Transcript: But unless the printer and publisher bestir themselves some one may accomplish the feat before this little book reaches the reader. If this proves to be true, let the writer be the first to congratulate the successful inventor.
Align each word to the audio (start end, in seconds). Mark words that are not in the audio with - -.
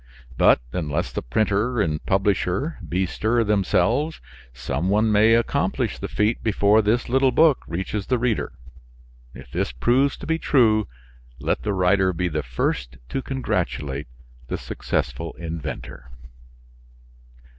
But 0.35 0.61
unless 0.73 1.11
the 1.11 1.21
printer 1.21 1.79
and 1.79 2.03
publisher 2.07 2.79
bestir 2.83 3.43
themselves 3.43 4.19
some 4.51 4.89
one 4.89 5.11
may 5.11 5.35
accomplish 5.35 5.99
the 5.99 6.07
feat 6.07 6.41
before 6.41 6.81
this 6.81 7.07
little 7.07 7.31
book 7.31 7.59
reaches 7.67 8.07
the 8.07 8.17
reader. 8.17 8.53
If 9.35 9.51
this 9.51 9.71
proves 9.71 10.17
to 10.17 10.25
be 10.25 10.39
true, 10.39 10.87
let 11.39 11.61
the 11.61 11.73
writer 11.73 12.13
be 12.13 12.29
the 12.29 12.41
first 12.41 12.97
to 13.09 13.21
congratulate 13.21 14.07
the 14.47 14.57
successful 14.57 15.33
inventor. 15.33 16.09